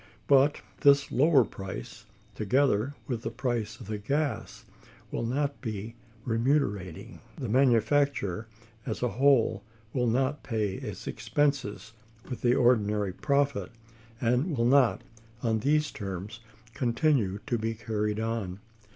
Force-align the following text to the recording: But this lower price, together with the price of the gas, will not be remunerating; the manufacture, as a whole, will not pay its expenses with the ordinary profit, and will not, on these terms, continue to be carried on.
But 0.25 0.63
this 0.79 1.11
lower 1.11 1.45
price, 1.45 2.05
together 2.33 2.95
with 3.07 3.21
the 3.21 3.29
price 3.29 3.79
of 3.79 3.85
the 3.85 3.99
gas, 3.99 4.65
will 5.11 5.21
not 5.21 5.61
be 5.61 5.93
remunerating; 6.25 7.21
the 7.37 7.47
manufacture, 7.47 8.47
as 8.83 9.03
a 9.03 9.09
whole, 9.09 9.63
will 9.93 10.07
not 10.07 10.41
pay 10.41 10.73
its 10.73 11.05
expenses 11.05 11.93
with 12.27 12.41
the 12.41 12.55
ordinary 12.55 13.13
profit, 13.13 13.73
and 14.19 14.57
will 14.57 14.65
not, 14.65 15.03
on 15.43 15.59
these 15.59 15.91
terms, 15.91 16.39
continue 16.73 17.37
to 17.45 17.59
be 17.59 17.75
carried 17.75 18.19
on. 18.19 18.59